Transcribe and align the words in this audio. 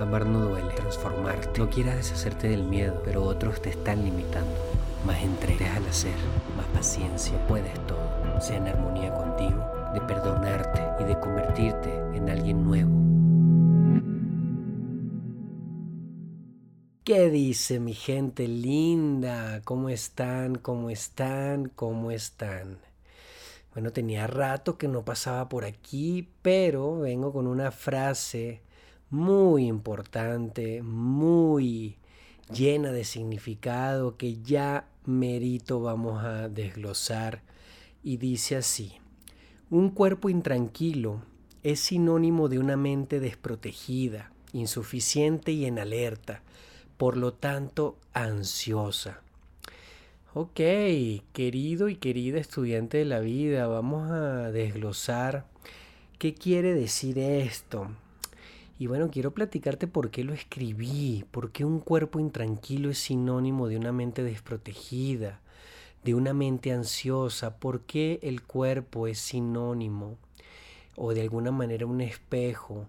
Amar 0.00 0.24
no 0.24 0.40
duele, 0.40 0.72
transformarte. 0.72 1.60
No 1.60 1.68
quieras 1.68 1.96
deshacerte 1.96 2.48
del 2.48 2.64
miedo, 2.64 3.02
pero 3.04 3.22
otros 3.22 3.60
te 3.60 3.68
están 3.68 4.02
limitando. 4.02 4.56
Más 5.04 5.22
entrega, 5.22 5.76
al 5.76 5.86
hacer, 5.86 6.16
más 6.56 6.66
paciencia. 6.68 7.36
Puedes 7.46 7.74
todo. 7.86 8.00
Sea 8.40 8.56
en 8.56 8.68
armonía 8.68 9.12
contigo, 9.12 9.62
de 9.92 10.00
perdonarte 10.00 11.04
y 11.04 11.06
de 11.06 11.20
convertirte 11.20 11.90
en 12.14 12.30
alguien 12.30 12.64
nuevo. 12.64 12.90
¿Qué 17.04 17.28
dice 17.28 17.78
mi 17.78 17.92
gente 17.92 18.48
linda? 18.48 19.60
¿Cómo 19.64 19.90
están? 19.90 20.54
¿Cómo 20.54 20.88
están? 20.88 21.68
¿Cómo 21.68 22.10
están? 22.10 22.78
Bueno, 23.74 23.92
tenía 23.92 24.26
rato 24.26 24.78
que 24.78 24.88
no 24.88 25.04
pasaba 25.04 25.50
por 25.50 25.66
aquí, 25.66 26.30
pero 26.40 27.00
vengo 27.00 27.34
con 27.34 27.46
una 27.46 27.70
frase 27.70 28.62
muy 29.10 29.66
importante, 29.66 30.82
muy 30.82 31.96
llena 32.52 32.92
de 32.92 33.04
significado 33.04 34.16
que 34.16 34.40
ya 34.42 34.86
merito 35.04 35.80
vamos 35.80 36.24
a 36.24 36.48
desglosar 36.48 37.42
y 38.02 38.16
dice 38.16 38.56
así, 38.56 38.92
un 39.68 39.90
cuerpo 39.90 40.30
intranquilo 40.30 41.22
es 41.62 41.80
sinónimo 41.80 42.48
de 42.48 42.58
una 42.58 42.76
mente 42.76 43.20
desprotegida, 43.20 44.32
insuficiente 44.52 45.52
y 45.52 45.66
en 45.66 45.78
alerta, 45.78 46.42
por 46.96 47.16
lo 47.16 47.32
tanto 47.32 47.98
ansiosa. 48.12 49.20
Ok, 50.32 50.60
querido 51.32 51.88
y 51.88 51.96
querida 51.96 52.38
estudiante 52.38 52.98
de 52.98 53.04
la 53.04 53.18
vida, 53.18 53.66
vamos 53.66 54.10
a 54.12 54.52
desglosar 54.52 55.46
qué 56.18 56.34
quiere 56.34 56.74
decir 56.74 57.18
esto. 57.18 57.90
Y 58.80 58.86
bueno, 58.86 59.10
quiero 59.10 59.34
platicarte 59.34 59.86
por 59.86 60.10
qué 60.10 60.24
lo 60.24 60.32
escribí, 60.32 61.26
por 61.30 61.52
qué 61.52 61.66
un 61.66 61.80
cuerpo 61.80 62.18
intranquilo 62.18 62.88
es 62.88 62.96
sinónimo 62.96 63.68
de 63.68 63.76
una 63.76 63.92
mente 63.92 64.22
desprotegida, 64.22 65.42
de 66.02 66.14
una 66.14 66.32
mente 66.32 66.72
ansiosa, 66.72 67.58
por 67.58 67.82
qué 67.82 68.20
el 68.22 68.42
cuerpo 68.42 69.06
es 69.06 69.18
sinónimo 69.18 70.16
o 70.96 71.12
de 71.12 71.20
alguna 71.20 71.50
manera 71.50 71.84
un 71.84 72.00
espejo 72.00 72.86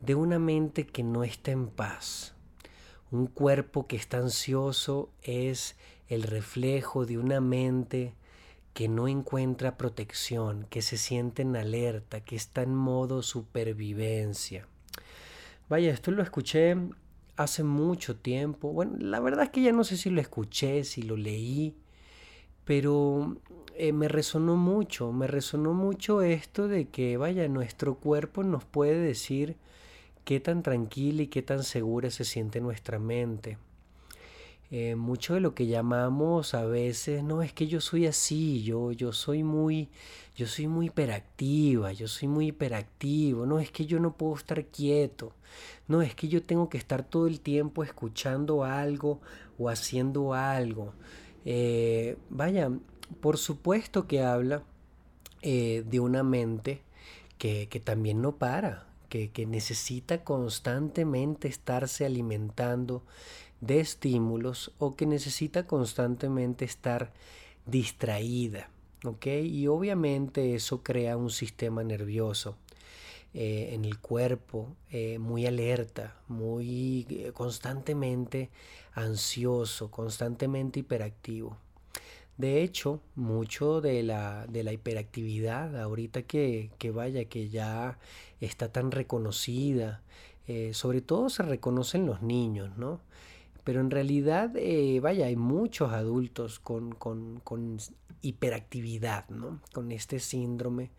de 0.00 0.14
una 0.14 0.38
mente 0.38 0.86
que 0.86 1.02
no 1.02 1.24
está 1.24 1.50
en 1.50 1.70
paz. 1.70 2.36
Un 3.10 3.26
cuerpo 3.26 3.88
que 3.88 3.96
está 3.96 4.18
ansioso 4.18 5.10
es 5.22 5.74
el 6.06 6.22
reflejo 6.22 7.04
de 7.04 7.18
una 7.18 7.40
mente 7.40 8.14
que 8.74 8.86
no 8.86 9.08
encuentra 9.08 9.76
protección, 9.76 10.68
que 10.70 10.82
se 10.82 10.96
siente 10.96 11.42
en 11.42 11.56
alerta, 11.56 12.20
que 12.20 12.36
está 12.36 12.62
en 12.62 12.76
modo 12.76 13.24
supervivencia. 13.24 14.68
Vaya, 15.68 15.92
esto 15.92 16.10
lo 16.12 16.22
escuché 16.22 16.76
hace 17.36 17.64
mucho 17.64 18.16
tiempo. 18.16 18.72
Bueno, 18.72 18.96
la 19.00 19.20
verdad 19.20 19.44
es 19.44 19.50
que 19.50 19.62
ya 19.62 19.72
no 19.72 19.84
sé 19.84 19.96
si 19.96 20.10
lo 20.10 20.20
escuché, 20.20 20.84
si 20.84 21.02
lo 21.02 21.16
leí, 21.16 21.74
pero 22.64 23.36
eh, 23.74 23.92
me 23.92 24.08
resonó 24.08 24.56
mucho, 24.56 25.12
me 25.12 25.26
resonó 25.26 25.72
mucho 25.74 26.22
esto 26.22 26.68
de 26.68 26.88
que, 26.88 27.16
vaya, 27.16 27.48
nuestro 27.48 27.96
cuerpo 27.96 28.44
nos 28.44 28.64
puede 28.64 28.98
decir 29.00 29.56
qué 30.24 30.40
tan 30.40 30.62
tranquila 30.62 31.22
y 31.22 31.28
qué 31.28 31.42
tan 31.42 31.62
segura 31.64 32.10
se 32.10 32.24
siente 32.24 32.60
nuestra 32.60 32.98
mente. 32.98 33.58
Eh, 34.72 34.96
mucho 34.96 35.34
de 35.34 35.40
lo 35.40 35.54
que 35.54 35.68
llamamos 35.68 36.52
a 36.54 36.64
veces, 36.64 37.22
no, 37.22 37.42
es 37.42 37.52
que 37.52 37.68
yo 37.68 37.80
soy 37.80 38.06
así, 38.06 38.64
yo, 38.64 38.90
yo 38.90 39.12
soy 39.12 39.44
muy, 39.44 39.88
yo 40.34 40.48
soy 40.48 40.66
muy 40.66 40.86
hiperactiva, 40.86 41.92
yo 41.92 42.08
soy 42.08 42.26
muy 42.26 42.48
hiperactivo, 42.48 43.46
no, 43.46 43.60
es 43.60 43.70
que 43.70 43.86
yo 43.86 44.00
no 44.00 44.16
puedo 44.16 44.34
estar 44.34 44.64
quieto, 44.66 45.32
no, 45.86 46.02
es 46.02 46.16
que 46.16 46.26
yo 46.26 46.42
tengo 46.42 46.68
que 46.68 46.78
estar 46.78 47.04
todo 47.04 47.28
el 47.28 47.40
tiempo 47.40 47.84
escuchando 47.84 48.64
algo 48.64 49.20
o 49.56 49.68
haciendo 49.68 50.34
algo. 50.34 50.94
Eh, 51.44 52.16
vaya, 52.28 52.68
por 53.20 53.38
supuesto 53.38 54.08
que 54.08 54.22
habla 54.22 54.64
eh, 55.42 55.84
de 55.86 56.00
una 56.00 56.24
mente 56.24 56.82
que, 57.38 57.68
que 57.68 57.78
también 57.78 58.20
no 58.20 58.36
para, 58.36 58.88
que, 59.08 59.30
que 59.30 59.46
necesita 59.46 60.24
constantemente 60.24 61.46
estarse 61.46 62.04
alimentando 62.04 63.04
de 63.60 63.80
estímulos 63.80 64.72
o 64.78 64.96
que 64.96 65.06
necesita 65.06 65.66
constantemente 65.66 66.64
estar 66.64 67.12
distraída. 67.66 68.70
Y 69.24 69.66
obviamente 69.68 70.54
eso 70.54 70.82
crea 70.82 71.16
un 71.16 71.30
sistema 71.30 71.84
nervioso 71.84 72.56
eh, 73.34 73.74
en 73.74 73.84
el 73.84 73.98
cuerpo 73.98 74.74
eh, 74.90 75.18
muy 75.18 75.46
alerta, 75.46 76.16
muy 76.26 77.06
eh, 77.10 77.32
constantemente 77.32 78.50
ansioso, 78.94 79.90
constantemente 79.90 80.80
hiperactivo. 80.80 81.56
De 82.38 82.62
hecho, 82.62 83.00
mucho 83.14 83.80
de 83.80 84.02
la, 84.02 84.46
de 84.48 84.62
la 84.64 84.72
hiperactividad, 84.72 85.78
ahorita 85.80 86.22
que, 86.22 86.70
que, 86.78 86.90
vaya, 86.90 87.26
que 87.26 87.48
ya 87.48 87.98
está 88.40 88.72
tan 88.72 88.90
reconocida, 88.90 90.02
sobre 90.72 91.00
todo 91.00 91.28
se 91.28 91.42
reconocen 91.42 92.06
los 92.06 92.22
niños, 92.22 92.76
¿no? 92.76 93.00
Pero 93.66 93.80
en 93.80 93.90
realidad, 93.90 94.52
eh, 94.54 95.00
vaya, 95.00 95.26
hay 95.26 95.34
muchos 95.34 95.92
adultos 95.92 96.60
con, 96.60 96.92
con, 96.92 97.40
con 97.40 97.78
hiperactividad, 98.22 99.28
¿no? 99.28 99.60
Con 99.72 99.90
este 99.90 100.20
síndrome 100.20 100.92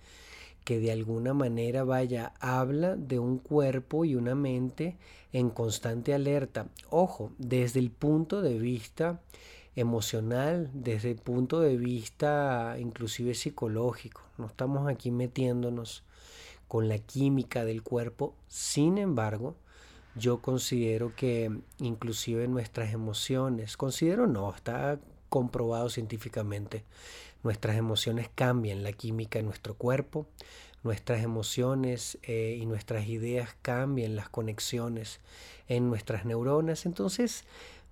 que 0.65 0.77
de 0.81 0.91
alguna 0.91 1.33
manera, 1.33 1.85
vaya, 1.85 2.33
habla 2.41 2.97
de 2.97 3.19
un 3.19 3.37
cuerpo 3.37 4.03
y 4.03 4.15
una 4.15 4.35
mente 4.35 4.97
en 5.31 5.49
constante 5.49 6.13
alerta. 6.13 6.67
Ojo, 6.89 7.31
desde 7.37 7.79
el 7.79 7.89
punto 7.89 8.41
de 8.41 8.59
vista 8.59 9.21
emocional, 9.77 10.69
desde 10.73 11.11
el 11.11 11.19
punto 11.19 11.61
de 11.61 11.77
vista 11.77 12.75
inclusive 12.79 13.33
psicológico. 13.33 14.23
No 14.37 14.47
estamos 14.47 14.89
aquí 14.89 15.09
metiéndonos 15.09 16.03
con 16.67 16.89
la 16.89 16.97
química 16.97 17.63
del 17.63 17.81
cuerpo. 17.81 18.35
Sin 18.49 18.97
embargo, 18.97 19.55
yo 20.17 20.41
considero 20.41 21.15
que 21.15 21.51
inclusive 21.79 22.47
nuestras 22.47 22.93
emociones, 22.93 23.77
considero 23.77 24.27
no, 24.27 24.53
está 24.53 24.99
comprobado 25.29 25.89
científicamente, 25.89 26.83
nuestras 27.43 27.77
emociones 27.77 28.29
cambian 28.33 28.83
la 28.83 28.91
química 28.91 29.39
en 29.39 29.45
nuestro 29.45 29.75
cuerpo, 29.75 30.27
nuestras 30.83 31.23
emociones 31.23 32.17
eh, 32.23 32.57
y 32.59 32.65
nuestras 32.65 33.07
ideas 33.07 33.55
cambian 33.61 34.15
las 34.15 34.29
conexiones 34.29 35.19
en 35.67 35.89
nuestras 35.89 36.25
neuronas. 36.25 36.85
Entonces, 36.85 37.43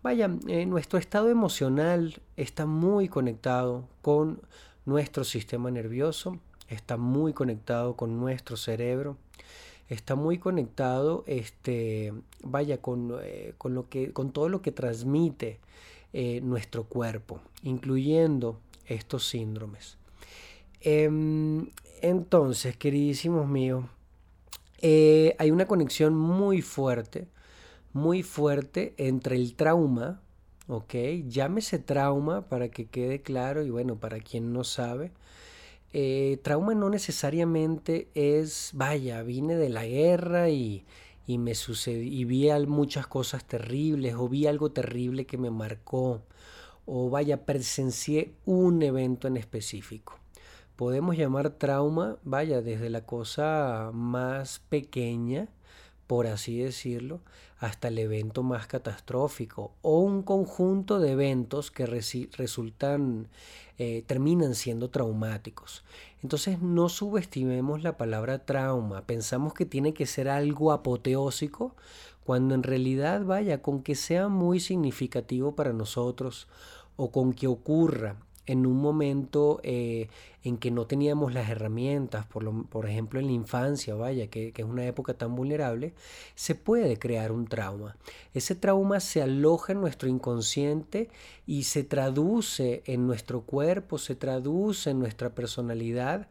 vaya, 0.01 0.29
eh, 0.47 0.65
nuestro 0.65 0.97
estado 0.97 1.29
emocional 1.29 2.21
está 2.37 2.65
muy 2.65 3.09
conectado 3.09 3.87
con 4.01 4.41
nuestro 4.85 5.23
sistema 5.23 5.71
nervioso, 5.71 6.39
está 6.67 6.97
muy 6.97 7.33
conectado 7.33 7.95
con 7.95 8.19
nuestro 8.19 8.57
cerebro 8.57 9.17
está 9.89 10.15
muy 10.15 10.37
conectado, 10.37 11.23
este, 11.27 12.13
vaya, 12.43 12.81
con, 12.81 13.17
eh, 13.21 13.53
con, 13.57 13.73
lo 13.73 13.89
que, 13.89 14.11
con 14.11 14.31
todo 14.31 14.49
lo 14.49 14.61
que 14.61 14.71
transmite 14.71 15.59
eh, 16.13 16.41
nuestro 16.41 16.85
cuerpo, 16.85 17.41
incluyendo 17.63 18.59
estos 18.87 19.27
síndromes. 19.27 19.97
Em, 20.81 21.69
entonces, 22.01 22.77
queridísimos 22.77 23.47
míos, 23.47 23.85
eh, 24.81 25.35
hay 25.39 25.51
una 25.51 25.67
conexión 25.67 26.15
muy 26.15 26.61
fuerte, 26.61 27.27
muy 27.93 28.23
fuerte 28.23 28.93
entre 28.97 29.35
el 29.35 29.55
trauma, 29.55 30.21
¿ok? 30.67 30.93
Llámese 31.27 31.79
trauma 31.79 32.47
para 32.47 32.69
que 32.69 32.85
quede 32.85 33.21
claro 33.21 33.63
y 33.63 33.69
bueno, 33.69 33.95
para 33.95 34.19
quien 34.19 34.53
no 34.53 34.63
sabe, 34.63 35.11
eh, 35.97 36.39
trauma 36.43 36.75
no 36.75 36.89
necesariamente 36.89 38.09
es, 38.15 38.71
vaya, 38.73 39.23
vine 39.23 39.55
de 39.55 39.69
la 39.69 39.85
guerra 39.85 40.49
y, 40.49 40.83
y 41.25 41.37
me 41.37 41.55
sucedió, 41.55 42.03
y 42.03 42.25
vi 42.25 42.49
muchas 42.67 43.07
cosas 43.07 43.45
terribles, 43.45 44.13
o 44.15 44.27
vi 44.27 44.45
algo 44.45 44.73
terrible 44.73 45.25
que 45.25 45.37
me 45.37 45.51
marcó, 45.51 46.21
o 46.85 47.09
vaya, 47.09 47.45
presencié 47.45 48.33
un 48.43 48.81
evento 48.83 49.29
en 49.29 49.37
específico. 49.37 50.19
Podemos 50.75 51.15
llamar 51.15 51.51
trauma, 51.51 52.17
vaya, 52.25 52.61
desde 52.61 52.89
la 52.89 53.05
cosa 53.05 53.91
más 53.93 54.59
pequeña, 54.67 55.47
por 56.07 56.27
así 56.27 56.59
decirlo, 56.59 57.19
hasta 57.59 57.87
el 57.87 57.97
evento 57.97 58.43
más 58.43 58.67
catastrófico 58.67 59.71
o 59.81 59.99
un 59.99 60.23
conjunto 60.23 60.99
de 60.99 61.11
eventos 61.11 61.71
que 61.71 61.85
resultan, 61.85 63.27
eh, 63.77 64.03
terminan 64.05 64.55
siendo 64.55 64.89
traumáticos. 64.89 65.83
Entonces 66.21 66.61
no 66.61 66.89
subestimemos 66.89 67.83
la 67.83 67.97
palabra 67.97 68.39
trauma, 68.39 69.05
pensamos 69.05 69.53
que 69.53 69.65
tiene 69.65 69.93
que 69.93 70.05
ser 70.05 70.29
algo 70.29 70.71
apoteósico, 70.71 71.75
cuando 72.23 72.55
en 72.55 72.63
realidad 72.63 73.23
vaya 73.23 73.61
con 73.61 73.83
que 73.83 73.95
sea 73.95 74.27
muy 74.27 74.59
significativo 74.59 75.55
para 75.55 75.73
nosotros 75.73 76.47
o 76.97 77.11
con 77.11 77.33
que 77.33 77.47
ocurra 77.47 78.15
en 78.47 78.65
un 78.65 78.77
momento 78.77 79.59
eh, 79.63 80.07
en 80.43 80.57
que 80.57 80.69
no 80.69 80.85
teníamos 80.85 81.33
las 81.33 81.49
herramientas, 81.49 82.25
por, 82.27 82.43
lo, 82.43 82.63
por 82.65 82.87
ejemplo 82.87 83.19
en 83.19 83.25
la 83.25 83.31
infancia, 83.31 83.95
vaya, 83.95 84.27
que, 84.27 84.53
es 84.55 84.63
una 84.65 84.85
época 84.85 85.15
tan 85.15 85.35
vulnerable, 85.35 85.93
se 86.35 86.53
puede 86.53 86.97
crear 86.97 87.31
un 87.31 87.47
trauma. 87.47 87.97
Ese 88.33 88.55
trauma 88.55 88.99
se 88.99 89.21
aloja 89.21 89.73
en 89.73 89.81
nuestro 89.81 90.07
inconsciente 90.07 91.09
y 91.47 91.63
se 91.63 91.83
traduce 91.83 92.83
en 92.85 93.07
nuestro 93.07 93.41
cuerpo, 93.41 93.97
se 93.97 94.15
traduce 94.15 94.91
en 94.91 94.99
nuestra 94.99 95.33
personalidad 95.33 96.27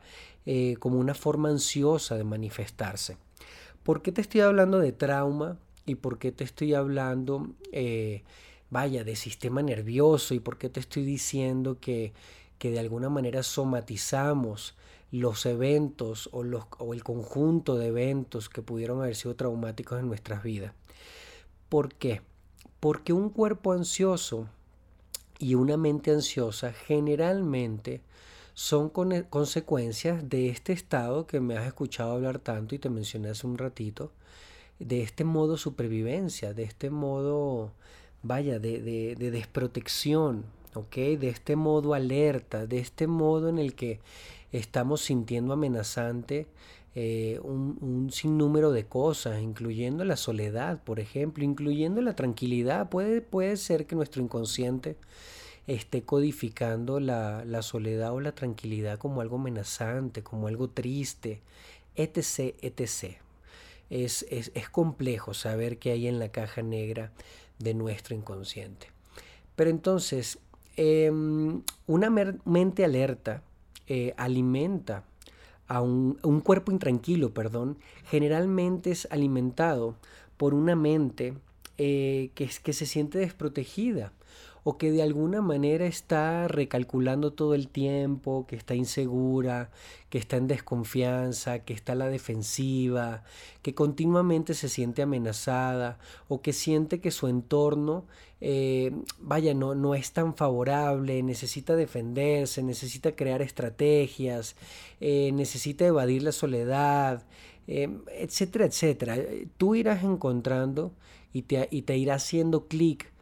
eh, 0.46 0.76
como 0.78 0.98
una 0.98 1.14
forma 1.14 1.48
ansiosa 1.48 2.16
de 2.16 2.24
manifestarse. 2.24 3.16
¿Por 3.82 4.02
qué 4.02 4.12
te 4.12 4.20
estoy 4.20 4.42
hablando 4.42 4.78
de 4.78 4.92
trauma 4.92 5.58
y 5.86 5.96
por 5.96 6.18
qué 6.18 6.32
te 6.32 6.44
estoy 6.44 6.74
hablando... 6.74 7.48
Eh, 7.72 8.22
vaya, 8.74 9.04
de 9.04 9.14
sistema 9.14 9.62
nervioso 9.62 10.34
y 10.34 10.40
por 10.40 10.58
qué 10.58 10.68
te 10.68 10.80
estoy 10.80 11.04
diciendo 11.04 11.78
que, 11.80 12.12
que 12.58 12.72
de 12.72 12.80
alguna 12.80 13.08
manera 13.08 13.44
somatizamos 13.44 14.74
los 15.12 15.46
eventos 15.46 16.28
o, 16.32 16.42
los, 16.42 16.64
o 16.78 16.92
el 16.92 17.04
conjunto 17.04 17.76
de 17.76 17.86
eventos 17.86 18.48
que 18.48 18.62
pudieron 18.62 19.00
haber 19.00 19.14
sido 19.14 19.36
traumáticos 19.36 20.00
en 20.00 20.08
nuestras 20.08 20.42
vidas. 20.42 20.72
¿Por 21.68 21.94
qué? 21.94 22.22
Porque 22.80 23.12
un 23.12 23.30
cuerpo 23.30 23.72
ansioso 23.72 24.48
y 25.38 25.54
una 25.54 25.76
mente 25.76 26.10
ansiosa 26.10 26.72
generalmente 26.72 28.00
son 28.54 28.90
consecuencias 28.90 30.28
de 30.28 30.48
este 30.48 30.72
estado 30.72 31.28
que 31.28 31.38
me 31.38 31.56
has 31.56 31.66
escuchado 31.68 32.10
hablar 32.10 32.40
tanto 32.40 32.74
y 32.74 32.80
te 32.80 32.90
mencioné 32.90 33.28
hace 33.28 33.46
un 33.46 33.56
ratito, 33.56 34.10
de 34.80 35.02
este 35.02 35.22
modo 35.22 35.56
supervivencia, 35.58 36.54
de 36.54 36.64
este 36.64 36.90
modo 36.90 37.70
vaya, 38.24 38.58
de, 38.58 38.80
de, 38.80 39.30
desprotección, 39.30 40.44
¿ok? 40.74 40.96
De 40.96 41.28
este 41.28 41.54
modo 41.54 41.94
alerta, 41.94 42.66
de 42.66 42.78
este 42.78 43.06
modo 43.06 43.48
en 43.48 43.58
el 43.58 43.74
que 43.74 44.00
estamos 44.50 45.02
sintiendo 45.02 45.52
amenazante 45.52 46.46
eh, 46.94 47.38
un, 47.42 48.10
sinnúmero 48.10 48.72
de 48.72 48.86
cosas, 48.86 49.42
incluyendo 49.42 50.04
la 50.04 50.16
soledad, 50.16 50.82
por 50.82 51.00
ejemplo, 51.00 51.44
incluyendo 51.44 52.00
la 52.00 52.16
tranquilidad. 52.16 52.88
Puede, 52.88 53.20
puede 53.20 53.56
ser 53.56 53.86
que 53.86 53.94
nuestro 53.94 54.22
inconsciente 54.22 54.96
esté 55.66 56.02
codificando 56.02 57.00
la, 57.00 57.44
la, 57.44 57.62
soledad 57.62 58.12
o 58.12 58.20
la 58.20 58.34
tranquilidad 58.34 58.98
como 58.98 59.20
algo 59.20 59.36
amenazante, 59.36 60.22
como 60.22 60.48
algo 60.48 60.68
triste, 60.68 61.42
etc., 61.94 62.54
etc. 62.62 63.18
Es, 63.90 64.24
es, 64.30 64.50
es 64.54 64.68
complejo 64.70 65.34
saber 65.34 65.78
qué 65.78 65.92
hay 65.92 66.06
en 66.06 66.18
la 66.18 66.30
caja 66.30 66.62
negra 66.62 67.12
de 67.58 67.74
nuestro 67.74 68.14
inconsciente. 68.14 68.88
Pero 69.56 69.70
entonces, 69.70 70.38
em, 70.76 71.62
una 71.86 72.10
mente 72.10 72.84
alerta 72.84 73.42
eh, 73.86 74.14
alimenta 74.16 75.04
a 75.66 75.80
un, 75.80 76.40
cuerpo 76.44 76.72
intranquilo, 76.72 77.32
perdón, 77.32 77.78
generalmente 78.10 78.90
es 78.90 79.08
alimentado 79.10 79.94
por 80.36 80.52
una 80.54 80.76
mente 80.76 81.34
eh, 81.78 82.30
que, 82.34 82.50
que 82.62 82.72
se 82.72 82.86
siente 82.86 83.18
desprotegida 83.18 84.12
o 84.64 84.78
que 84.78 84.90
de 84.90 85.02
alguna 85.02 85.42
manera 85.42 85.86
está 85.86 86.48
recalculando 86.48 87.34
todo 87.34 87.54
el 87.54 87.68
tiempo, 87.68 88.46
que 88.46 88.56
está 88.56 88.74
insegura, 88.74 89.70
que 90.08 90.16
está 90.16 90.38
en 90.38 90.46
desconfianza, 90.46 91.58
que 91.60 91.74
está 91.74 91.92
a 91.92 91.96
la 91.96 92.08
defensiva, 92.08 93.24
que 93.60 93.74
continuamente 93.74 94.54
se 94.54 94.70
siente 94.70 95.02
amenazada 95.02 95.98
o 96.28 96.40
que 96.40 96.54
siente 96.54 97.00
que 97.00 97.10
su 97.10 97.28
entorno, 97.28 98.06
eh, 98.40 98.90
vaya, 99.20 99.52
no, 99.52 99.74
no 99.74 99.94
es 99.94 100.12
tan 100.12 100.34
favorable, 100.34 101.22
necesita 101.22 101.76
defenderse, 101.76 102.62
necesita 102.62 103.14
crear 103.14 103.42
estrategias, 103.42 104.56
eh, 105.00 105.30
necesita 105.32 105.84
evadir 105.86 106.22
la 106.22 106.32
soledad, 106.32 107.22
eh, 107.66 107.90
etcétera, 108.18 108.64
etcétera. 108.64 109.18
Tú 109.58 109.74
irás 109.74 110.04
encontrando 110.04 110.92
y 111.34 111.42
te, 111.42 111.68
y 111.70 111.82
te 111.82 111.98
irá 111.98 112.14
haciendo 112.14 112.66
clic 112.66 113.13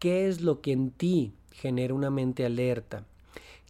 ¿Qué 0.00 0.28
es 0.28 0.40
lo 0.40 0.62
que 0.62 0.72
en 0.72 0.90
ti 0.90 1.34
genera 1.52 1.92
una 1.92 2.08
mente 2.08 2.46
alerta? 2.46 3.04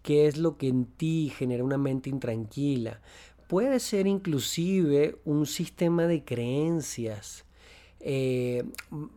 ¿Qué 0.05 0.29
es 0.29 0.39
lo 0.39 0.57
que 0.59 0.69
en 0.69 0.87
ti 0.87 1.33
genera 1.37 1.65
una 1.65 1.77
mente 1.77 2.09
intranquila? 2.09 3.01
Puede 3.49 3.81
ser 3.81 4.07
inclusive 4.07 5.17
un 5.25 5.45
sistema 5.45 6.07
de 6.07 6.25
creencias. 6.25 7.45
Eh, 7.99 8.63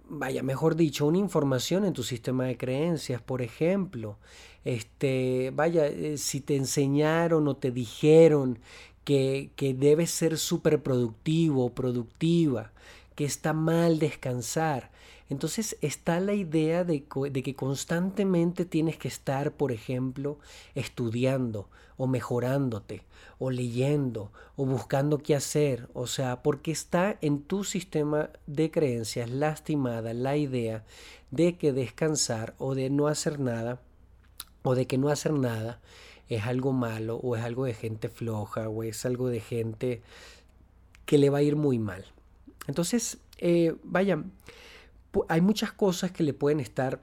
vaya, 0.10 0.42
mejor 0.42 0.76
dicho, 0.76 1.06
una 1.06 1.20
información 1.20 1.86
en 1.86 1.94
tu 1.94 2.02
sistema 2.02 2.46
de 2.46 2.58
creencias, 2.58 3.22
por 3.22 3.44
ejemplo, 3.44 4.18
este, 4.66 5.52
vaya, 5.54 5.86
eh, 5.86 6.18
si 6.18 6.42
te 6.42 6.56
enseñaron 6.56 7.48
o 7.48 7.56
te 7.56 7.70
dijeron 7.70 8.58
que, 9.04 9.52
que 9.56 9.76
debes 9.76 10.10
ser 10.10 10.40
súper 10.40 10.82
productivo 10.82 11.68
o 11.68 11.76
productiva, 11.76 12.72
que 13.14 13.26
está 13.26 13.54
mal 13.54 14.00
descansar, 14.00 14.90
entonces 15.34 15.78
está 15.82 16.20
la 16.20 16.36
idea 16.36 16.84
de, 16.84 17.06
que 17.06 17.56
constantemente 17.56 18.66
tienes 18.66 18.98
que 18.98 19.08
estar, 19.08 19.52
por 19.54 19.72
ejemplo, 19.72 20.38
estudiando 20.76 21.68
o 21.98 22.06
mejorándote 22.06 23.02
o 23.40 23.50
leyendo 23.50 24.32
o 24.56 24.68
buscando 24.68 25.18
qué 25.18 25.34
hacer. 25.36 25.90
O 25.96 26.06
sea, 26.06 26.44
porque 26.44 26.70
está 26.72 27.18
en 27.22 27.42
tu 27.42 27.64
sistema 27.64 28.30
de 28.46 28.70
creencias 28.70 29.28
lastimada 29.32 30.14
la 30.14 30.38
idea 30.38 30.84
de 31.32 31.58
que 31.58 31.74
descansar 31.74 32.54
o 32.60 32.76
de 32.76 32.92
no 32.92 33.08
hacer 33.08 33.40
nada 33.40 33.82
o 34.62 34.76
de 34.76 34.86
que 34.86 35.00
no 35.00 35.10
hacer 35.10 35.34
nada 35.34 35.82
es 36.30 36.44
algo 36.44 36.74
malo 36.74 37.16
o 37.16 37.36
es 37.36 37.44
algo 37.44 37.66
de 37.66 37.74
gente 37.74 38.08
floja 38.08 38.70
o 38.70 38.84
es 38.84 39.04
algo 39.04 39.30
de 39.30 39.40
gente 39.40 40.04
que 41.08 41.18
le 41.18 41.32
va 41.32 41.40
a 41.40 41.44
ir 41.44 41.56
muy 41.56 41.80
mal. 41.80 42.06
Entonces, 42.68 43.18
eh, 43.40 43.76
vaya, 43.84 44.24
hay 45.30 45.42
muchas 45.42 45.72
cosas 45.72 46.12
que 46.12 46.24
le 46.24 46.34
pueden 46.34 46.60
estar 46.60 47.02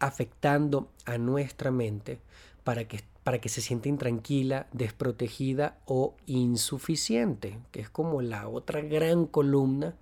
afectando 0.00 0.90
a 1.04 1.18
nuestra 1.18 1.70
mente 1.70 2.20
para 2.64 2.86
que, 2.86 3.00
para 3.24 3.40
que 3.40 3.48
se 3.48 3.60
sienta 3.60 3.88
intranquila, 3.88 4.66
desprotegida 4.72 5.78
o 5.86 6.14
insuficiente, 6.26 7.58
que 7.72 7.80
es 7.80 7.88
como 7.88 8.22
la 8.22 8.48
otra 8.48 8.80
gran 8.80 9.26
columna 9.26 9.94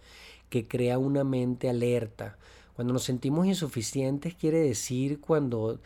que 0.50 0.66
crea 0.68 0.98
una 0.98 1.24
mente 1.24 1.68
alerta. 1.68 2.36
Cuando 2.74 2.92
nos 2.92 3.04
sentimos 3.04 3.46
insuficientes 3.46 4.34
quiere 4.34 4.58
decir 4.58 5.20
cuando 5.20 5.80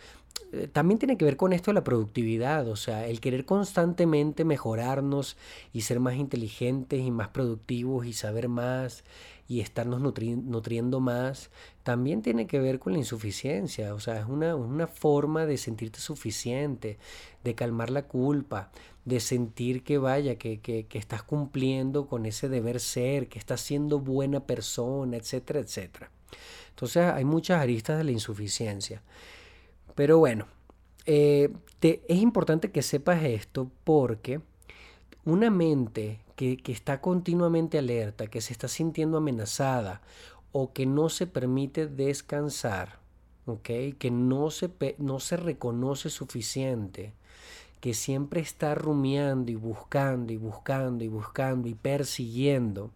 eh, 0.53 0.67
también 0.67 0.99
tiene 0.99 1.19
que 1.19 1.25
ver 1.25 1.37
con 1.37 1.53
esto 1.53 1.71
de 1.71 1.75
la 1.75 1.85
productividad, 1.85 2.69
o 2.69 2.77
sea, 2.77 3.07
el 3.07 3.21
querer 3.21 3.45
constantemente 3.45 4.45
mejorarnos 4.45 5.37
y 5.73 5.83
ser 5.83 6.01
más 6.01 6.15
inteligentes 6.17 7.01
y 7.01 7.11
más 7.11 7.29
productivos 7.29 8.07
y 8.07 8.15
saber 8.15 8.49
más 8.49 9.05
y 9.47 9.61
estarnos 9.61 10.01
nutriendo 10.01 11.01
más, 11.01 11.51
también 11.83 12.21
tiene 12.21 12.47
que 12.47 12.61
ver 12.61 12.79
con 12.79 12.93
la 12.93 12.99
insuficiencia, 12.99 13.95
o 13.95 14.01
sea, 14.01 14.21
es 14.21 14.27
una, 14.27 14.55
una 14.55 14.87
forma 14.87 15.47
de 15.47 15.57
sentirte 15.57 16.01
suficiente, 16.01 16.99
de 17.45 17.55
calmar 17.55 17.89
la 17.89 18.03
culpa, 18.03 18.71
de 19.09 19.21
sentir 19.21 19.83
que 19.83 19.99
vaya, 19.99 20.37
que, 20.37 20.61
que, 20.61 20.87
que 20.87 20.99
estás 20.99 21.23
cumpliendo 21.23 22.07
con 22.07 22.27
ese 22.27 22.49
deber 22.49 22.79
ser, 22.81 23.29
que 23.29 23.39
estás 23.39 23.61
siendo 23.61 23.99
buena 24.01 24.41
persona, 24.41 25.17
etcétera, 25.17 25.61
etcétera. 25.61 26.11
Entonces 26.71 27.05
hay 27.05 27.25
muchas 27.25 27.61
aristas 27.61 27.99
de 27.99 28.05
la 28.05 28.13
insuficiencia. 28.13 29.03
Pero 29.95 30.19
bueno, 30.19 30.47
eh, 31.07 31.51
es 31.81 32.19
importante 32.19 32.71
que 32.71 32.83
sepas 32.83 33.25
esto 33.25 33.71
porque 33.83 34.41
una 35.25 35.51
mente 35.51 36.21
que, 36.37 36.61
está 36.67 37.01
continuamente 37.01 37.79
alerta, 37.79 38.29
que 38.29 38.41
se 38.41 38.53
está 38.53 38.69
sintiendo 38.69 39.17
amenazada 39.17 40.03
o 40.53 40.73
que 40.73 40.87
no 40.87 41.09
se 41.09 41.27
permite 41.27 41.87
descansar, 41.87 43.01
que 43.63 44.11
no 44.13 44.51
se, 44.51 44.71
no 44.99 45.19
se 45.19 45.37
reconoce 45.37 46.11
suficiente, 46.11 47.15
que 47.81 47.95
siempre 47.95 48.41
está 48.41 48.75
rumiando 48.75 49.51
y 49.51 49.55
buscando 49.55 50.33
y 50.33 50.37
buscando 50.37 51.05
y 51.05 51.09
buscando 51.09 51.69
y 51.69 51.75
persiguiendo, 51.75 52.91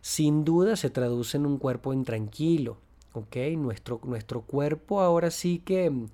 sin 0.00 0.44
duda 0.44 0.76
se 0.76 0.90
traduce 0.90 1.36
en 1.36 1.46
un 1.46 1.58
cuerpo 1.58 1.92
intranquilo, 1.92 2.76
¿ok? 3.12 3.36
Nuestro, 3.56 4.00
nuestro 4.04 4.42
cuerpo 4.42 5.00
ahora 5.00 5.30
sí 5.30 5.62
que 5.64 5.90
mm, 5.90 6.08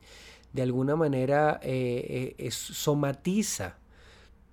de 0.52 0.62
alguna 0.62 0.97
manera 0.97 1.61
eh, 1.62 2.35
eh, 2.38 2.50
somatiza 2.50 3.78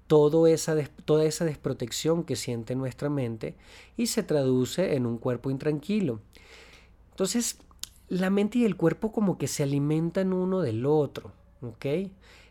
todo 0.08 0.48
esa 0.48 0.76
toda 1.06 1.26
esa 1.26 1.44
desprotección 1.46 2.24
que 2.24 2.36
siente 2.36 2.76
nuestra 2.76 3.10
mente 3.10 3.56
y 3.98 4.08
se 4.08 4.24
traduce 4.24 4.96
en 4.96 5.06
un 5.06 5.18
cuerpo 5.18 5.52
intranquilo. 5.52 6.22
Entonces, 7.12 7.58
la 8.10 8.30
mente 8.30 8.60
y 8.60 8.66
el 8.66 8.78
cuerpo 8.78 9.12
como 9.12 9.38
que 9.38 9.48
se 9.48 9.64
alimentan 9.64 10.34
uno 10.34 10.62
del 10.62 10.86
otro, 10.86 11.32
¿ok? 11.62 11.86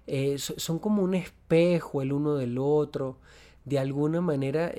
Eh, 0.06 0.38
son 0.38 0.78
como 0.78 1.02
un 1.02 1.14
espejo 1.14 2.02
el 2.02 2.12
uno 2.12 2.36
del 2.36 2.58
otro, 2.58 3.16
de 3.64 3.78
alguna 3.78 4.20
manera 4.20 4.70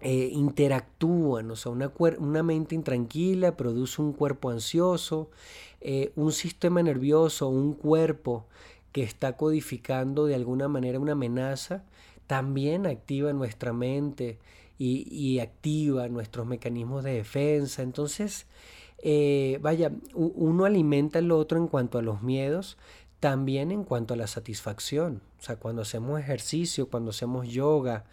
eh, 0.00 0.30
interactúan, 0.32 1.50
o 1.50 1.56
sea, 1.56 1.72
una, 1.72 1.92
una, 2.18 2.42
mente 2.44 2.76
intranquila 2.76 3.56
produce 3.56 4.00
un 4.00 4.12
cuerpo 4.12 4.50
ansioso, 4.50 5.28
eh, 5.80 6.12
un 6.14 6.30
sistema 6.30 6.82
nervioso, 6.84 7.48
un 7.48 7.74
cuerpo 7.74 8.46
que 8.92 9.02
está 9.02 9.36
codificando 9.36 10.26
de 10.26 10.36
alguna 10.36 10.68
manera 10.68 11.00
una 11.00 11.12
amenaza, 11.12 11.82
también 12.28 12.86
activa 12.86 13.32
nuestra 13.32 13.72
mente 13.72 14.38
y, 14.78 15.40
activa 15.40 16.08
nuestros 16.08 16.46
mecanismos 16.46 17.02
de 17.02 17.14
defensa. 17.14 17.82
Entonces, 17.82 18.46
eh, 19.02 19.58
vaya, 19.60 19.90
uno 20.14 20.64
alimenta 20.64 21.18
al 21.18 21.32
otro 21.32 21.58
en 21.58 21.66
cuanto 21.66 21.98
a 21.98 22.02
los 22.02 22.22
miedos, 22.22 22.78
también 23.20 23.72
en 23.72 23.84
cuanto 23.84 24.14
a 24.14 24.16
la 24.16 24.26
satisfacción. 24.26 25.22
O 25.40 25.42
sea, 25.42 25.56
cuando 25.56 25.82
hacemos 25.82 26.20
ejercicio, 26.20 26.88
cuando 26.88 27.10
hacemos 27.10 27.48
yoga, 27.48 28.04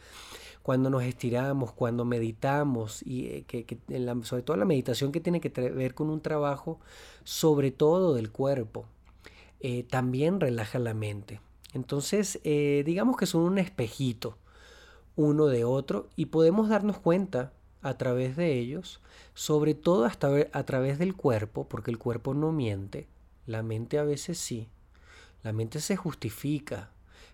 cuando 0.63 0.89
nos 0.89 1.03
estiramos, 1.03 1.71
cuando 1.73 2.05
meditamos, 2.05 3.03
y 3.03 3.27
eh, 3.27 3.43
que, 3.47 3.65
sobre 4.23 4.43
todo 4.43 4.57
la 4.57 4.65
meditación 4.65 5.11
que 5.11 5.19
tiene 5.19 5.39
que 5.39 5.49
ver 5.49 5.93
con 5.93 6.09
un 6.09 6.21
trabajo 6.21 6.79
sobre 7.23 7.71
todo 7.71 8.15
del 8.15 8.31
cuerpo, 8.31 8.85
eh, 9.59 9.83
también 9.83 10.39
relaja 10.39 10.79
la 10.79 10.93
mente. 10.93 11.39
Entonces, 11.73 12.39
eh, 12.43 12.83
digamos 12.85 13.17
que 13.17 13.25
son 13.25 13.41
un 13.41 13.57
espejito 13.57 14.37
uno 15.15 15.45
de 15.47 15.63
otro 15.63 16.09
y 16.15 16.25
podemos 16.27 16.69
darnos 16.69 16.97
cuenta 16.97 17.53
a 17.81 17.97
través 17.97 18.35
de 18.35 18.57
ellos, 18.57 19.01
sobre 19.33 19.75
todo 19.75 20.05
hasta 20.05 20.29
a 20.51 20.63
través 20.63 20.99
del 20.99 21.15
cuerpo, 21.15 21.67
porque 21.67 21.91
el 21.91 21.97
cuerpo 21.97 22.33
no 22.33 22.51
miente, 22.51 23.07
la 23.45 23.63
mente 23.63 23.99
a 23.99 24.03
veces 24.03 24.37
sí, 24.37 24.67
la 25.45 25.53
mente 25.53 25.79
se 25.79 25.95
justifica, 25.95 26.89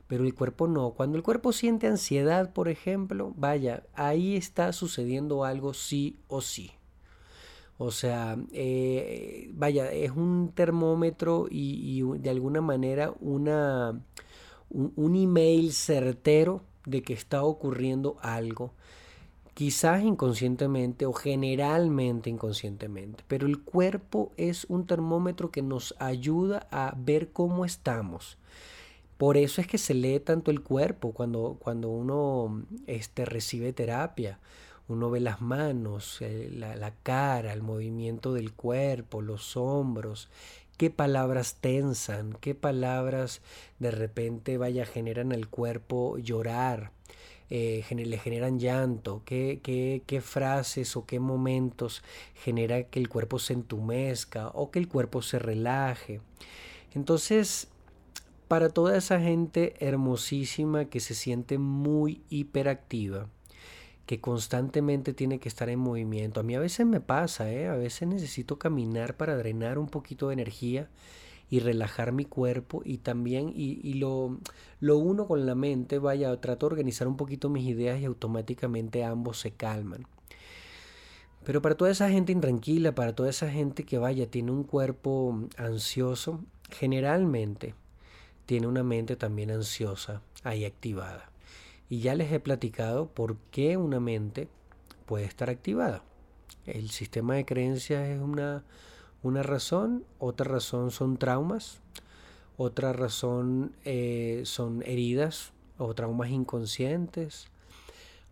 pero 0.08 0.26
el 0.26 0.36
cuerpo 0.36 0.68
no. 0.68 0.92
Cuando 0.92 1.16
el 1.16 1.24
cuerpo 1.24 1.54
siente 1.54 1.88
ansiedad, 1.88 2.52
por 2.52 2.68
ejemplo, 2.68 3.34
vaya, 3.38 3.84
ahí 3.94 4.36
está 4.36 4.74
sucediendo 4.74 5.46
algo 5.46 5.74
sí 5.74 6.18
o 6.28 6.42
sí. 6.42 6.72
O 7.78 7.90
sea, 7.90 8.38
eh, 8.52 9.50
vaya, 9.54 9.90
es 9.94 10.12
un 10.12 10.52
termómetro 10.54 11.48
y, 11.50 12.02
de 12.20 12.30
alguna 12.30 12.60
manera 12.60 13.14
una, 13.22 14.02
un, 14.70 15.16
email 15.16 15.72
certero 15.72 16.64
de 16.86 17.04
que 17.04 17.14
está 17.14 17.46
ocurriendo 17.46 18.18
algo 18.22 18.74
quizás 19.54 20.04
inconscientemente 20.04 21.06
o 21.06 21.14
generalmente 21.14 22.30
inconscientemente, 22.30 23.24
pero 23.28 23.48
el 23.48 23.62
cuerpo 23.62 24.32
es 24.38 24.66
un 24.70 24.86
termómetro 24.88 25.52
que 25.52 25.62
nos 25.62 25.96
ayuda 26.00 26.68
a 26.72 26.94
ver 26.98 27.32
cómo 27.32 27.66
estamos. 27.66 28.38
Por 29.18 29.38
eso 29.38 29.62
es 29.62 29.68
que 29.68 29.78
se 29.78 29.94
lee 29.94 30.20
tanto 30.20 30.50
el 30.50 30.62
cuerpo 30.62 31.12
cuando, 31.12 31.58
cuando 31.60 31.90
uno 31.90 32.66
este, 32.88 33.24
recibe 33.24 33.72
terapia. 33.72 34.40
Uno 34.88 35.12
ve 35.12 35.20
las 35.20 35.42
manos, 35.42 36.18
eh, 36.22 36.50
la, 36.52 36.94
cara, 37.04 37.54
el 37.54 37.62
movimiento 37.62 38.34
del 38.34 38.52
cuerpo, 38.52 39.22
los 39.22 39.56
hombros, 39.56 40.28
qué 40.76 40.90
palabras 40.90 41.58
tensan, 41.62 42.34
qué 42.42 42.56
palabras 42.56 43.42
de 43.78 43.92
repente 43.92 44.58
vaya 44.58 44.88
generan 44.88 45.32
al 45.32 45.48
cuerpo 45.48 46.18
llorar, 46.18 46.92
eh, 47.54 47.84
le 47.94 48.18
generan 48.18 48.60
llanto, 48.60 49.24
qué, 49.26 49.60
qué, 49.62 50.22
frases 50.22 50.96
o 50.96 51.06
qué 51.06 51.20
momentos 51.20 52.02
genera 52.34 52.84
que 52.84 52.98
el 52.98 53.10
cuerpo 53.10 53.40
se 53.40 53.52
entumezca 53.52 54.48
o 54.54 54.72
que 54.72 54.80
el 54.80 54.88
cuerpo 54.88 55.22
se 55.22 55.38
relaje. 55.38 56.22
Entonces, 56.94 57.68
para 58.48 58.70
toda 58.70 58.98
esa 58.98 59.20
gente 59.20 59.74
hermosísima 59.86 60.86
que 60.86 61.02
se 61.02 61.14
siente 61.14 61.58
muy 61.58 62.22
hiperactiva, 62.30 63.28
que 64.06 64.22
constantemente 64.22 65.14
tiene 65.14 65.40
que 65.40 65.50
estar 65.50 65.68
en 65.68 65.80
movimiento. 65.80 66.40
A 66.40 66.44
mí 66.44 66.56
a 66.56 66.60
veces 66.62 66.86
me 66.86 67.02
pasa, 67.02 67.52
¿eh? 67.52 67.68
a 67.68 67.76
veces 67.76 68.08
necesito 68.08 68.58
caminar 68.58 69.18
para 69.18 69.36
drenar 69.36 69.78
un 69.78 69.88
poquito 69.88 70.30
de 70.30 70.36
energía 70.36 70.88
y 71.52 71.60
relajar 71.60 72.14
mi 72.14 72.24
cuerpo 72.24 72.82
y 72.86 73.00
también, 73.00 73.52
y, 73.54 73.94
lo, 73.96 74.40
lo 74.80 74.98
uno 74.98 75.28
con 75.28 75.46
la 75.46 75.54
mente, 75.54 76.00
vaya, 76.00 76.40
trato 76.40 76.66
de 76.66 76.72
organizar 76.72 77.10
un 77.10 77.18
poquito 77.18 77.50
mis 77.50 77.68
ideas 77.68 78.00
y 78.00 78.06
automáticamente 78.06 79.04
ambos 79.04 79.38
se 79.40 79.52
calman. 79.52 80.08
Pero 81.44 81.62
para 81.62 81.76
toda 81.76 81.92
esa 81.92 82.10
gente 82.10 82.32
intranquila, 82.32 82.96
para 82.96 83.14
toda 83.16 83.30
esa 83.30 83.52
gente 83.52 83.84
que 83.84 83.98
vaya, 83.98 84.32
tiene 84.32 84.52
un 84.52 84.64
cuerpo 84.64 85.50
ansioso, 85.58 86.40
generalmente 86.70 87.76
tiene 88.46 88.68
una 88.68 88.84
mente 88.84 89.18
también 89.18 89.52
ansiosa 89.52 90.22
ahí 90.44 90.64
activada. 90.64 91.32
Y 91.90 92.00
ya 92.00 92.16
les 92.16 92.32
he 92.32 92.40
platicado 92.40 93.10
por 93.10 93.36
qué 93.52 93.76
una 93.76 94.00
mente 94.00 94.48
puede 95.06 95.26
estar 95.26 95.50
activada. 95.50 96.06
El 96.66 96.92
sistema 96.92 97.36
de 97.36 97.44
creencias 97.44 98.08
es 98.08 98.22
una, 98.22 98.64
una 99.24 99.44
razón, 99.44 100.04
otra 100.20 100.52
razón 100.52 100.92
son 100.92 101.18
traumas, 101.18 101.80
otra 102.58 102.94
razón 102.94 103.74
eh, 103.86 104.42
son 104.46 104.84
heridas 104.86 105.52
o 105.78 105.94
traumas 105.94 106.30
inconscientes. 106.30 107.48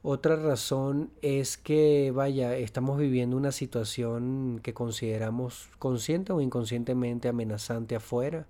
Otra 0.01 0.37
razón 0.37 1.11
es 1.21 1.57
que, 1.57 2.11
vaya, 2.15 2.55
estamos 2.55 2.97
viviendo 2.97 3.35
una 3.35 3.51
situación 3.51 4.61
que 4.63 4.73
consideramos 4.73 5.69
consciente 5.77 6.31
o 6.31 6.39
inconscientemente 6.39 7.27
amenazante 7.27 7.95
afuera, 7.95 8.47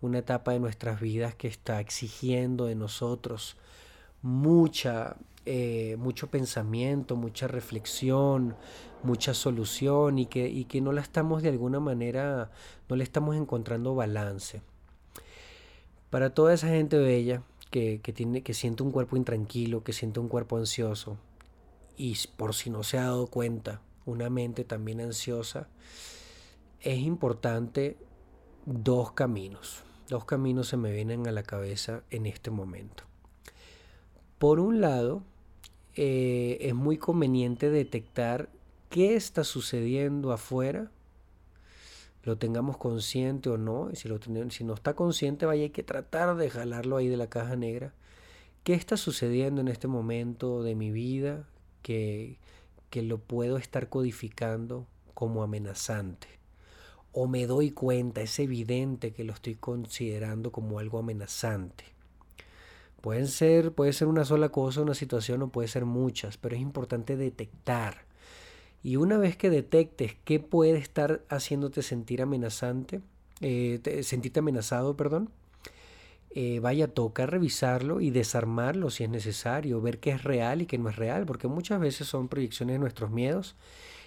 una 0.00 0.18
etapa 0.18 0.52
de 0.52 0.58
nuestras 0.58 1.00
vidas 1.00 1.34
que 1.34 1.46
está 1.46 1.80
exigiendo 1.80 2.66
de 2.66 2.74
nosotros 2.74 3.56
mucha, 4.22 5.16
eh, 5.46 5.96
mucho 5.98 6.28
pensamiento, 6.28 7.16
mucha 7.16 7.48
reflexión, 7.48 8.56
mucha 9.02 9.34
solución 9.34 10.18
y 10.18 10.26
que, 10.26 10.48
y 10.48 10.64
que 10.64 10.80
no 10.80 10.92
la 10.92 11.00
estamos 11.00 11.42
de 11.42 11.48
alguna 11.48 11.80
manera, 11.80 12.50
no 12.88 12.96
le 12.96 13.04
estamos 13.04 13.36
encontrando 13.36 13.94
balance. 13.94 14.62
Para 16.10 16.34
toda 16.34 16.52
esa 16.54 16.68
gente 16.68 16.98
bella 16.98 17.42
que, 17.70 18.00
que, 18.02 18.12
tiene, 18.12 18.42
que 18.42 18.54
siente 18.54 18.82
un 18.82 18.90
cuerpo 18.90 19.16
intranquilo, 19.16 19.82
que 19.84 19.92
siente 19.92 20.20
un 20.20 20.28
cuerpo 20.28 20.56
ansioso, 20.56 21.16
y 21.96 22.16
por 22.36 22.54
si 22.54 22.70
no 22.70 22.82
se 22.82 22.98
ha 22.98 23.04
dado 23.04 23.26
cuenta, 23.26 23.80
una 24.06 24.30
mente 24.30 24.64
también 24.64 25.00
ansiosa, 25.00 25.68
es 26.80 26.98
importante 26.98 27.98
dos 28.66 29.12
caminos. 29.12 29.82
Dos 30.08 30.24
caminos 30.24 30.68
se 30.68 30.76
me 30.76 30.92
vienen 30.92 31.26
a 31.28 31.32
la 31.32 31.42
cabeza 31.42 32.02
en 32.10 32.26
este 32.26 32.50
momento. 32.50 33.09
Por 34.40 34.58
un 34.58 34.80
lado, 34.80 35.22
eh, 35.96 36.56
es 36.62 36.74
muy 36.74 36.96
conveniente 36.96 37.68
detectar 37.68 38.48
qué 38.88 39.14
está 39.14 39.44
sucediendo 39.44 40.32
afuera, 40.32 40.90
lo 42.22 42.38
tengamos 42.38 42.78
consciente 42.78 43.50
o 43.50 43.58
no, 43.58 43.90
y 43.92 43.96
si, 43.96 44.64
no 44.64 44.72
está 44.72 44.94
consciente, 44.94 45.44
vaya, 45.44 45.64
hay 45.64 45.68
que 45.68 45.82
tratar 45.82 46.36
de 46.36 46.48
jalarlo 46.48 46.96
ahí 46.96 47.08
de 47.08 47.18
la 47.18 47.28
caja 47.28 47.54
negra. 47.54 47.92
¿Qué 48.64 48.72
está 48.72 48.96
sucediendo 48.96 49.60
en 49.60 49.68
este 49.68 49.88
momento 49.88 50.62
de 50.62 50.74
mi 50.74 50.90
vida 50.90 51.46
que, 51.82 52.38
que 52.88 53.02
lo 53.02 53.18
puedo 53.18 53.58
estar 53.58 53.90
codificando 53.90 54.86
como 55.12 55.42
amenazante? 55.42 56.28
O 57.12 57.28
me 57.28 57.46
doy 57.46 57.72
cuenta, 57.72 58.22
es 58.22 58.38
evidente 58.38 59.12
que 59.12 59.24
lo 59.24 59.34
estoy 59.34 59.56
considerando 59.56 60.50
como 60.50 60.78
algo 60.78 60.98
amenazante. 60.98 61.99
Pueden 63.00 63.28
ser, 63.28 63.72
puede 63.72 63.92
ser 63.92 64.08
una 64.08 64.24
sola 64.24 64.50
cosa, 64.50 64.82
una 64.82 64.94
situación 64.94 65.42
o 65.42 65.48
puede 65.48 65.68
ser 65.68 65.84
muchas, 65.84 66.36
pero 66.36 66.56
es 66.56 66.62
importante 66.62 67.16
detectar. 67.16 68.04
Y 68.82 68.96
una 68.96 69.18
vez 69.18 69.36
que 69.36 69.50
detectes 69.50 70.16
qué 70.24 70.40
puede 70.40 70.78
estar 70.78 71.22
haciéndote 71.28 71.82
sentir 71.82 72.22
amenazante, 72.22 73.00
eh, 73.40 74.00
sentirte 74.02 74.40
amenazado, 74.40 74.96
perdón, 74.96 75.30
eh, 76.32 76.60
vaya, 76.60 76.86
toca 76.86 77.26
revisarlo 77.26 78.00
y 78.00 78.10
desarmarlo 78.10 78.90
si 78.90 79.04
es 79.04 79.10
necesario, 79.10 79.80
ver 79.80 79.98
qué 79.98 80.10
es 80.10 80.22
real 80.22 80.62
y 80.62 80.66
qué 80.66 80.78
no 80.78 80.88
es 80.88 80.96
real, 80.96 81.26
porque 81.26 81.48
muchas 81.48 81.80
veces 81.80 82.06
son 82.06 82.28
proyecciones 82.28 82.74
de 82.74 82.78
nuestros 82.78 83.10
miedos 83.10 83.56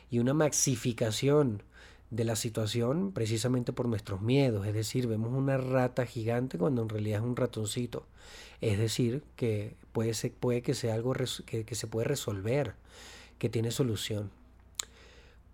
y 0.09 0.19
una 0.19 0.33
maxificación 0.33 1.63
de 2.13 2.25
la 2.25 2.35
situación 2.35 3.11
precisamente 3.11 3.73
por 3.73 3.87
nuestros 3.87 4.21
miedos. 4.21 4.67
Es 4.67 4.73
decir, 4.73 5.07
vemos 5.07 5.33
una 5.33 5.57
rata 5.57 6.05
gigante 6.05 6.59
cuando 6.59 6.83
en 6.83 6.89
realidad 6.89 7.21
es 7.21 7.25
un 7.25 7.35
ratoncito. 7.35 8.05
Es 8.61 8.77
decir, 8.77 9.23
que 9.35 9.75
puede, 9.91 10.13
ser, 10.13 10.31
puede 10.31 10.61
que 10.61 10.75
sea 10.75 10.93
algo 10.93 11.13
que, 11.13 11.75
se 11.75 11.87
puede 11.87 12.07
resolver, 12.07 12.75
que 13.39 13.49
tiene 13.49 13.71
solución. 13.71 14.29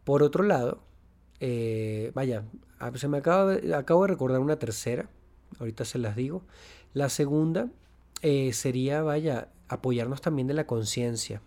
Por 0.04 0.22
otro 0.22 0.44
lado, 0.44 0.84
eh, 1.40 2.12
vaya, 2.14 2.44
ah, 2.80 2.92
se 2.96 3.08
me 3.08 3.20
acaba, 3.20 3.54
acabo 3.76 4.02
de 4.02 4.10
recordar 4.10 4.42
una 4.42 4.60
tercera, 4.60 5.10
ahorita 5.60 5.86
se 5.86 5.98
las 5.98 6.18
digo. 6.18 6.44
La 6.94 7.08
segunda 7.08 7.70
eh, 8.22 8.52
sería, 8.52 9.02
vaya, 9.02 9.48
apoyarnos 9.70 10.20
también 10.20 10.48
de 10.50 10.56
la 10.56 10.68
conciencia. 10.68 11.42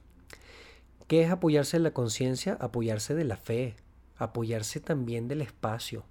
¿Qué 1.07 1.23
es 1.23 1.31
apoyarse 1.31 1.77
de 1.77 1.83
la 1.83 1.91
conciencia? 1.91 2.57
Apoyarse 2.61 3.15
de 3.15 3.25
la 3.25 3.37
fe, 3.37 3.77
apoyarse 4.23 4.81
también 4.81 5.29
del 5.29 5.43
espacio, 5.43 6.05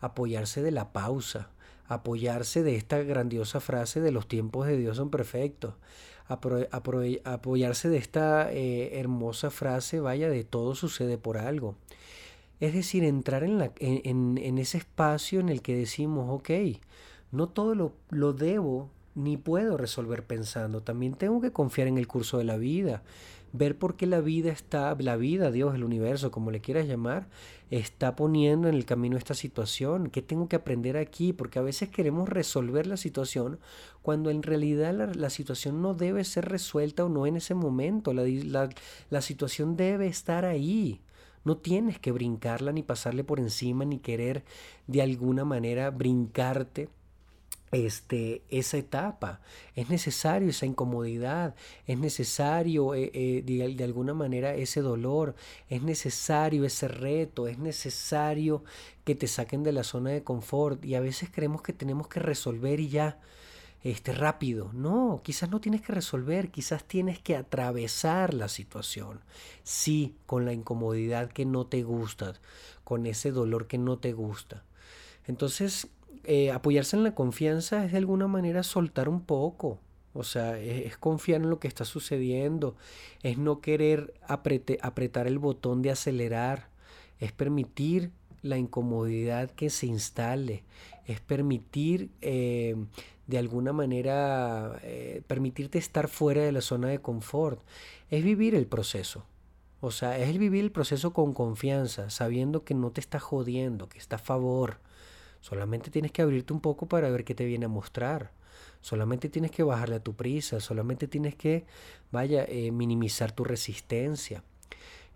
apoyarse 0.00 0.62
de 0.62 0.70
la 0.70 0.92
pausa, 0.92 1.50
apoyarse 1.86 2.62
de 2.62 2.76
esta 2.76 2.98
grandiosa 3.02 3.60
frase 3.60 4.00
de 4.00 4.12
los 4.12 4.26
tiempos 4.26 4.66
de 4.66 4.76
Dios 4.76 4.96
son 4.96 5.10
perfectos, 5.10 5.74
apoyarse 6.28 7.88
de 7.88 7.98
esta 7.98 8.52
eh, 8.52 8.98
hermosa 8.98 9.50
frase, 9.50 10.00
vaya, 10.00 10.30
de 10.30 10.44
todo 10.44 10.74
sucede 10.74 11.18
por 11.18 11.38
algo. 11.38 11.74
Es 12.60 12.74
decir, 12.74 13.04
entrar 13.04 13.42
en, 13.42 13.72
en, 13.80 14.58
ese 14.58 14.78
espacio 14.78 15.40
en 15.40 15.48
el 15.48 15.62
que 15.62 15.74
decimos, 15.74 16.30
ok, 16.30 16.50
No 17.32 17.48
todo 17.48 17.74
lo, 17.74 17.92
lo 18.10 18.32
debo 18.32 18.88
ni 19.14 19.36
puedo 19.36 19.76
resolver 19.76 20.24
pensando. 20.24 20.82
También 20.82 21.14
tengo 21.14 21.40
que 21.40 21.52
confiar 21.52 21.88
en 21.88 21.98
el 21.98 22.06
curso 22.06 22.38
de 22.38 22.44
la 22.44 22.56
vida 22.56 23.02
ver 23.52 23.78
por 23.78 23.96
qué 23.96 24.06
la 24.06 24.20
vida 24.20 24.50
está, 24.50 24.96
la 24.98 25.16
vida, 25.16 25.50
Dios, 25.50 25.74
el 25.74 25.84
universo, 25.84 26.30
como 26.30 26.50
le 26.50 26.60
quieras 26.60 26.86
llamar, 26.86 27.28
está 27.70 28.16
poniendo 28.16 28.68
en 28.68 28.74
el 28.74 28.84
camino 28.84 29.16
esta 29.16 29.34
situación. 29.34 30.08
¿Qué 30.10 30.22
tengo 30.22 30.48
que 30.48 30.56
aprender 30.56 30.96
aquí? 30.96 31.32
Porque 31.32 31.58
a 31.58 31.62
veces 31.62 31.90
queremos 31.90 32.28
resolver 32.28 32.86
la 32.86 32.96
situación 32.96 33.58
cuando 34.00 34.30
en 34.30 34.42
realidad 34.42 34.94
la, 35.14 35.30
situación 35.30 35.82
no 35.82 35.94
debe 35.94 36.24
ser 36.24 36.48
resuelta 36.48 37.04
o 37.04 37.08
no 37.08 37.26
en 37.26 37.36
ese 37.36 37.54
momento. 37.54 38.12
La, 38.14 39.20
situación 39.20 39.76
debe 39.76 40.06
estar 40.06 40.44
ahí. 40.44 41.00
No 41.44 41.56
tienes 41.56 41.98
que 41.98 42.12
brincarla 42.12 42.72
ni 42.72 42.82
pasarle 42.82 43.24
por 43.24 43.40
encima 43.40 43.84
ni 43.84 43.98
querer 43.98 44.44
de 44.86 45.02
alguna 45.02 45.44
manera 45.44 45.90
brincarte 45.90 46.88
este, 47.72 48.42
esa 48.50 48.76
etapa. 48.76 49.40
Es 49.74 49.88
necesario 49.88 50.50
esa 50.50 50.66
incomodidad, 50.66 51.54
es 51.86 51.98
necesario 51.98 52.94
eh, 52.94 53.10
eh, 53.14 53.42
de, 53.44 53.84
alguna 53.84 54.14
manera 54.14 54.54
ese 54.54 54.82
dolor, 54.82 55.34
es 55.68 55.82
necesario 55.82 56.64
ese 56.64 56.86
reto, 56.86 57.48
es 57.48 57.58
necesario 57.58 58.62
que 59.04 59.14
te 59.14 59.26
saquen 59.26 59.62
de 59.62 59.72
la 59.72 59.84
zona 59.84 60.10
de 60.10 60.22
confort 60.22 60.84
y 60.84 60.94
a 60.94 61.00
veces 61.00 61.30
creemos 61.32 61.62
que 61.62 61.72
tenemos 61.72 62.06
que 62.08 62.20
resolver 62.20 62.78
y 62.78 62.88
ya. 62.88 63.18
Este, 63.82 64.12
rápido. 64.12 64.70
No, 64.72 65.22
quizás 65.24 65.50
no 65.50 65.60
tienes 65.60 65.82
que 65.82 65.92
resolver, 65.92 66.52
quizás 66.52 66.84
tienes 66.84 67.18
que 67.18 67.34
atravesar 67.34 68.32
la 68.32 68.46
situación. 68.46 69.20
Sí, 69.64 70.14
con 70.26 70.44
la 70.44 70.52
incomodidad 70.52 71.32
que 71.32 71.46
no 71.46 71.66
te 71.66 71.82
gusta, 71.82 72.34
con 72.84 73.06
ese 73.06 73.32
dolor 73.32 73.66
que 73.66 73.78
no 73.78 73.98
te 73.98 74.12
gusta. 74.12 74.62
Entonces, 75.26 75.88
eh, 76.24 76.50
apoyarse 76.50 76.96
en 76.96 77.04
la 77.04 77.14
confianza 77.14 77.84
es 77.84 77.92
de 77.92 77.98
alguna 77.98 78.26
manera 78.26 78.62
soltar 78.62 79.08
un 79.08 79.20
poco. 79.22 79.78
O 80.14 80.24
sea, 80.24 80.58
es, 80.58 80.96
confiar 80.98 81.40
en 81.40 81.50
lo 81.50 81.58
que 81.58 81.68
está 81.68 81.84
sucediendo, 81.84 82.76
es 83.22 83.38
no 83.38 83.60
querer 83.60 84.14
apretar 84.26 85.26
el 85.26 85.38
botón 85.38 85.80
de 85.80 85.90
acelerar, 85.90 86.68
es 87.18 87.32
permitir 87.32 88.10
la 88.42 88.58
incomodidad 88.58 89.50
que 89.50 89.70
se 89.70 89.86
instale, 89.86 90.64
es 91.06 91.20
permitir 91.20 92.10
eh, 92.20 92.76
de 93.26 93.38
alguna 93.38 93.72
manera, 93.72 94.78
eh, 94.82 95.22
permitirte 95.26 95.78
estar 95.78 96.08
fuera 96.08 96.42
de 96.42 96.52
la 96.52 96.60
zona 96.60 96.88
de 96.88 97.00
confort, 97.00 97.60
es 98.10 98.22
vivir 98.22 98.54
el 98.54 98.66
proceso. 98.66 99.24
O 99.80 99.90
sea, 99.90 100.18
es 100.18 100.28
el 100.28 100.38
vivir 100.38 100.62
el 100.62 100.70
proceso 100.70 101.12
con 101.12 101.32
confianza, 101.32 102.10
sabiendo 102.10 102.64
que 102.64 102.74
no 102.74 102.90
te 102.90 103.00
está 103.00 103.18
jodiendo, 103.18 103.88
que 103.88 103.98
está 103.98 104.16
a 104.16 104.20
favor, 104.20 104.78
Solamente 105.42 105.90
tienes 105.90 106.12
que 106.12 106.22
abrirte 106.22 106.52
un 106.52 106.60
poco 106.60 106.86
para 106.86 107.10
ver 107.10 107.24
qué 107.24 107.34
te 107.34 107.44
viene 107.44 107.66
a 107.66 107.68
mostrar. 107.68 108.30
Solamente 108.80 109.28
tienes 109.28 109.50
que 109.50 109.64
bajarle 109.64 109.96
a 109.96 110.02
tu 110.02 110.14
prisa. 110.14 110.60
Solamente 110.60 111.08
tienes 111.08 111.34
que, 111.34 111.66
vaya, 112.12 112.44
eh, 112.44 112.70
minimizar 112.70 113.32
tu 113.32 113.42
resistencia. 113.42 114.44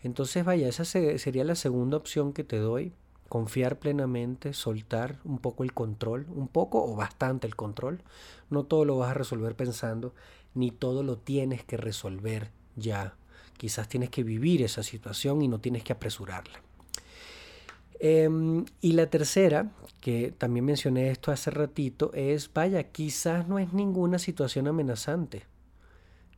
Entonces, 0.02 0.44
vaya, 0.44 0.68
esa 0.68 0.84
sería 0.84 1.44
la 1.44 1.54
segunda 1.54 1.96
opción 1.96 2.32
que 2.32 2.42
te 2.42 2.58
doy. 2.58 2.92
Confiar 3.28 3.78
plenamente, 3.78 4.52
soltar 4.52 5.20
un 5.24 5.38
poco 5.38 5.62
el 5.62 5.72
control, 5.72 6.26
un 6.34 6.48
poco 6.48 6.84
o 6.84 6.96
bastante 6.96 7.46
el 7.46 7.54
control. 7.54 8.02
No 8.50 8.64
todo 8.64 8.84
lo 8.84 8.98
vas 8.98 9.12
a 9.12 9.14
resolver 9.14 9.54
pensando, 9.54 10.12
ni 10.54 10.72
todo 10.72 11.04
lo 11.04 11.18
tienes 11.18 11.62
que 11.62 11.76
resolver 11.76 12.50
ya. 12.74 13.14
Quizás 13.56 13.88
tienes 13.88 14.10
que 14.10 14.24
vivir 14.24 14.62
esa 14.62 14.82
situación 14.82 15.40
y 15.42 15.48
no 15.48 15.60
tienes 15.60 15.84
que 15.84 15.92
apresurarla. 15.92 16.65
Em, 17.98 18.64
y 18.80 18.92
la 18.92 19.08
tercera, 19.08 19.72
que 20.00 20.32
también 20.36 20.64
mencioné 20.64 21.10
esto 21.10 21.32
hace 21.32 21.50
ratito, 21.50 22.12
es, 22.14 22.52
vaya, 22.52 22.84
quizás 22.84 23.48
no 23.48 23.58
es 23.58 23.72
ninguna 23.72 24.18
situación 24.18 24.68
amenazante, 24.68 25.44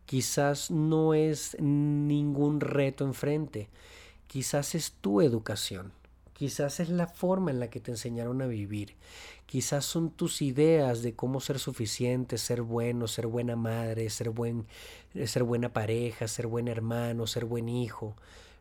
quizás 0.07 0.71
no 0.71 1.15
es 1.15 1.57
ningún 1.61 2.61
reto 2.61 3.05
enfrente, 3.05 3.69
quizás 4.29 4.75
es 4.75 4.93
tu 4.93 5.21
educación, 5.21 5.93
quizás 6.33 6.79
es 6.79 6.91
la 6.91 7.09
forma 7.09 7.51
en 7.51 7.59
la 7.59 7.71
que 7.71 7.81
te 7.81 7.91
enseñaron 7.91 8.41
a 8.41 8.47
vivir, 8.47 8.95
quizás 9.47 9.85
son 9.85 10.11
tus 10.11 10.43
ideas 10.43 11.03
de 11.03 11.15
cómo 11.15 11.41
ser 11.41 11.59
suficiente, 11.59 12.39
ser 12.39 12.63
bueno, 12.63 13.09
ser 13.09 13.27
buena 13.27 13.57
madre, 13.57 14.09
ser, 14.11 14.31
buen, 14.31 14.67
ser 15.27 15.43
buena 15.43 15.73
pareja, 15.73 16.29
ser 16.29 16.47
buen 16.47 16.69
hermano, 16.69 17.27
ser 17.27 17.47
buen 17.47 17.69
hijo 17.69 18.15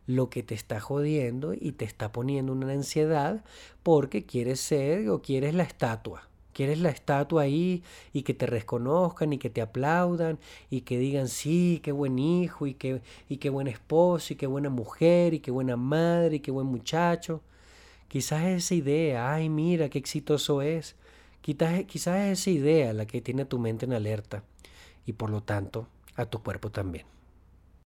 lo 0.08 0.30
que 0.30 0.42
te 0.42 0.54
está 0.54 0.80
jodiendo 0.80 1.52
y 1.52 1.72
te 1.72 1.84
está 1.84 2.12
poniendo 2.12 2.52
una 2.52 2.72
ansiedad 2.72 3.44
porque 3.82 4.24
quieres 4.24 4.58
ser 4.58 5.10
o 5.10 5.20
quieres 5.20 5.54
la 5.54 5.64
estatua. 5.64 6.26
Quieres 6.54 6.80
la 6.80 6.88
estatua 6.88 7.42
ahí 7.42 7.84
y 8.14 8.22
que 8.22 8.32
te 8.32 8.46
reconozcan 8.46 9.34
y 9.34 9.38
que 9.38 9.50
te 9.50 9.60
aplaudan 9.60 10.38
y 10.70 10.80
que 10.80 10.98
digan, 10.98 11.28
sí, 11.28 11.80
qué 11.84 11.92
buen 11.92 12.18
hijo 12.18 12.66
y 12.66 12.72
qué, 12.72 13.02
y 13.28 13.36
qué 13.36 13.50
buen 13.50 13.68
esposo 13.68 14.32
y 14.32 14.36
qué 14.36 14.46
buena 14.46 14.70
mujer 14.70 15.34
y 15.34 15.40
qué 15.40 15.50
buena 15.50 15.76
madre 15.76 16.36
y 16.36 16.40
qué 16.40 16.50
buen 16.50 16.66
muchacho. 16.66 17.42
Quizás 18.08 18.44
es 18.46 18.64
esa 18.64 18.74
idea, 18.76 19.32
ay, 19.34 19.50
mira, 19.50 19.90
qué 19.90 19.98
exitoso 19.98 20.62
es. 20.62 20.96
Quizás, 21.42 21.84
quizás 21.84 22.16
es 22.20 22.40
esa 22.40 22.50
idea 22.50 22.92
la 22.94 23.06
que 23.06 23.20
tiene 23.20 23.44
tu 23.44 23.58
mente 23.58 23.84
en 23.84 23.92
alerta 23.92 24.42
y 25.04 25.12
por 25.12 25.28
lo 25.28 25.42
tanto 25.42 25.86
a 26.16 26.24
tu 26.24 26.42
cuerpo 26.42 26.70
también. 26.70 27.17